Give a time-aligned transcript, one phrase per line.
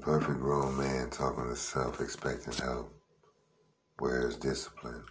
[0.00, 2.90] Imperfect grown man talking to self, expecting help.
[3.98, 5.04] Where's discipline?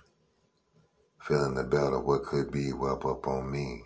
[1.21, 3.83] Feeling the belt of what could be whelp up on me.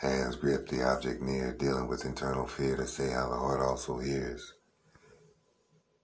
[0.00, 3.98] Hands grip the object near, dealing with internal fear to say how the heart also
[3.98, 4.52] hears.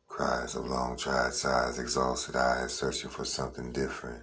[0.07, 4.23] Cries of long tried sighs, exhausted eyes, searching for something different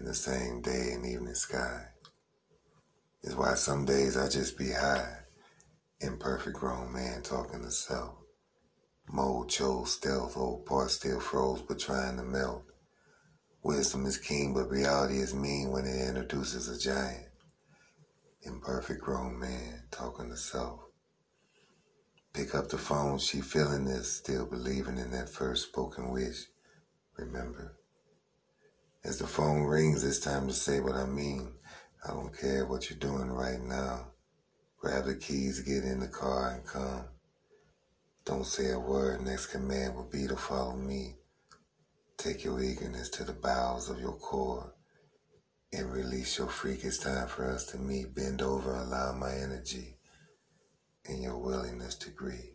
[0.00, 1.84] in the same day and evening sky.
[3.22, 5.18] Is why some days I just be high.
[6.00, 8.21] Imperfect grown man talking to self.
[9.14, 12.64] Mode chose stealth, old parts still froze but trying to melt.
[13.62, 17.26] Wisdom is keen, but reality is mean when it introduces a giant.
[18.40, 20.80] Imperfect grown man talking to self.
[22.32, 26.46] Pick up the phone, she feeling this, still believing in that first spoken wish.
[27.18, 27.76] Remember,
[29.04, 31.52] as the phone rings, it's time to say what I mean.
[32.08, 34.06] I don't care what you're doing right now.
[34.78, 37.04] Grab the keys, get in the car, and come.
[38.24, 39.22] Don't say a word.
[39.22, 41.16] Next command will be to follow me.
[42.16, 44.74] Take your eagerness to the bowels of your core
[45.72, 46.84] and release your freak.
[46.84, 48.14] It's time for us to meet.
[48.14, 49.96] Bend over, allow my energy
[51.08, 52.54] and your willingness to greet.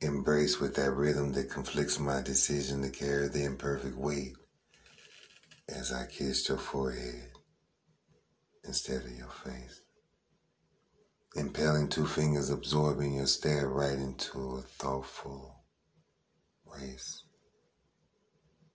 [0.00, 4.34] Embrace with that rhythm that conflicts my decision to carry the imperfect weight
[5.68, 7.30] as I kissed your forehead
[8.64, 9.82] instead of your face.
[11.36, 15.64] Impelling two fingers, absorbing your stare right into a thoughtful
[16.64, 17.24] race.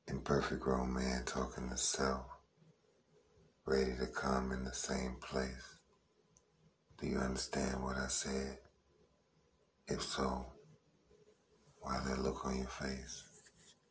[0.10, 2.26] Imperfect grown man talking to self,
[3.66, 5.78] ready to come in the same place.
[7.00, 8.58] Do you understand what I said?
[9.88, 10.46] If so,
[11.80, 13.29] why that look on your face?